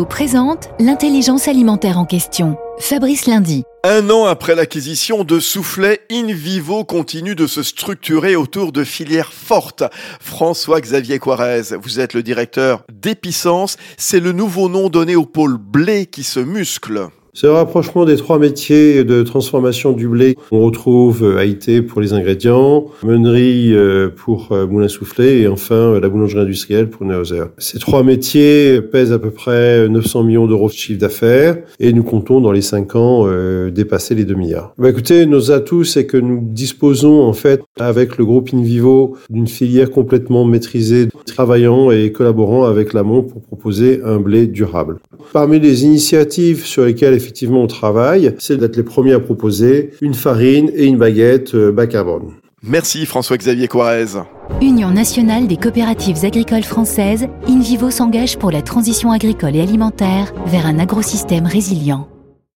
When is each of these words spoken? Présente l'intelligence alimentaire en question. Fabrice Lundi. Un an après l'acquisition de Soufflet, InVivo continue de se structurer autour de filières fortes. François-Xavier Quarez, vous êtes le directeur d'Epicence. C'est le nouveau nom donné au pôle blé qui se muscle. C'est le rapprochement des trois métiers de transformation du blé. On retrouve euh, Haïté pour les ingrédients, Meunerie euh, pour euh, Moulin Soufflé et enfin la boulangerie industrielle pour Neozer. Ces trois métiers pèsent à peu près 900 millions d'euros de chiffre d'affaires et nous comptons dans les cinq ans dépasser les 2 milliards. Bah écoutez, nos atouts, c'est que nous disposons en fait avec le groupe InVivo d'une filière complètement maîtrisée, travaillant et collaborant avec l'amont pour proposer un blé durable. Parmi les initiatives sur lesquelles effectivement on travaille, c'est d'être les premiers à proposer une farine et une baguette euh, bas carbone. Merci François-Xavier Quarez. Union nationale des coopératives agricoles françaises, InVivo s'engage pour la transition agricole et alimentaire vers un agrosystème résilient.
Présente 0.00 0.70
l'intelligence 0.80 1.48
alimentaire 1.48 1.98
en 1.98 2.06
question. 2.06 2.56
Fabrice 2.78 3.26
Lundi. 3.26 3.64
Un 3.84 4.08
an 4.08 4.24
après 4.24 4.54
l'acquisition 4.54 5.22
de 5.22 5.38
Soufflet, 5.38 6.00
InVivo 6.10 6.84
continue 6.84 7.34
de 7.34 7.46
se 7.46 7.62
structurer 7.62 8.34
autour 8.34 8.72
de 8.72 8.84
filières 8.84 9.34
fortes. 9.34 9.84
François-Xavier 10.20 11.18
Quarez, 11.18 11.76
vous 11.80 12.00
êtes 12.00 12.14
le 12.14 12.22
directeur 12.22 12.84
d'Epicence. 12.90 13.76
C'est 13.98 14.20
le 14.20 14.32
nouveau 14.32 14.70
nom 14.70 14.88
donné 14.88 15.14
au 15.14 15.26
pôle 15.26 15.58
blé 15.58 16.06
qui 16.06 16.24
se 16.24 16.40
muscle. 16.40 17.10
C'est 17.34 17.46
le 17.46 17.54
rapprochement 17.54 18.04
des 18.04 18.16
trois 18.16 18.38
métiers 18.38 19.04
de 19.04 19.22
transformation 19.22 19.92
du 19.92 20.06
blé. 20.06 20.36
On 20.50 20.60
retrouve 20.60 21.24
euh, 21.24 21.38
Haïté 21.38 21.80
pour 21.80 22.02
les 22.02 22.12
ingrédients, 22.12 22.88
Meunerie 23.02 23.74
euh, 23.74 24.10
pour 24.14 24.52
euh, 24.52 24.66
Moulin 24.66 24.88
Soufflé 24.88 25.40
et 25.40 25.48
enfin 25.48 25.98
la 25.98 26.10
boulangerie 26.10 26.42
industrielle 26.42 26.90
pour 26.90 27.06
Neozer. 27.06 27.46
Ces 27.56 27.78
trois 27.78 28.02
métiers 28.02 28.82
pèsent 28.82 29.12
à 29.12 29.18
peu 29.18 29.30
près 29.30 29.88
900 29.88 30.24
millions 30.24 30.46
d'euros 30.46 30.68
de 30.68 30.74
chiffre 30.74 31.00
d'affaires 31.00 31.56
et 31.80 31.94
nous 31.94 32.02
comptons 32.02 32.42
dans 32.42 32.52
les 32.52 32.60
cinq 32.60 32.96
ans 32.96 33.26
dépasser 33.70 34.14
les 34.14 34.26
2 34.26 34.34
milliards. 34.34 34.74
Bah 34.76 34.90
écoutez, 34.90 35.24
nos 35.24 35.52
atouts, 35.52 35.84
c'est 35.84 36.04
que 36.04 36.18
nous 36.18 36.38
disposons 36.42 37.22
en 37.22 37.32
fait 37.32 37.62
avec 37.80 38.18
le 38.18 38.26
groupe 38.26 38.50
InVivo 38.52 39.16
d'une 39.30 39.46
filière 39.46 39.90
complètement 39.90 40.44
maîtrisée, 40.44 41.08
travaillant 41.24 41.90
et 41.90 42.12
collaborant 42.12 42.64
avec 42.64 42.92
l'amont 42.92 43.22
pour 43.22 43.40
proposer 43.40 44.02
un 44.04 44.18
blé 44.18 44.46
durable. 44.46 44.98
Parmi 45.32 45.58
les 45.58 45.84
initiatives 45.84 46.66
sur 46.66 46.84
lesquelles 46.84 47.21
effectivement 47.22 47.62
on 47.62 47.66
travaille, 47.66 48.34
c'est 48.38 48.56
d'être 48.56 48.76
les 48.76 48.82
premiers 48.82 49.12
à 49.12 49.20
proposer 49.20 49.90
une 50.00 50.14
farine 50.14 50.70
et 50.74 50.86
une 50.86 50.98
baguette 50.98 51.54
euh, 51.54 51.72
bas 51.72 51.86
carbone. 51.86 52.32
Merci 52.64 53.06
François-Xavier 53.06 53.66
Quarez. 53.66 54.22
Union 54.60 54.90
nationale 54.90 55.48
des 55.48 55.56
coopératives 55.56 56.24
agricoles 56.24 56.62
françaises, 56.62 57.26
InVivo 57.48 57.90
s'engage 57.90 58.38
pour 58.38 58.52
la 58.52 58.62
transition 58.62 59.10
agricole 59.10 59.56
et 59.56 59.60
alimentaire 59.60 60.32
vers 60.46 60.66
un 60.66 60.78
agrosystème 60.78 61.46
résilient. 61.46 62.08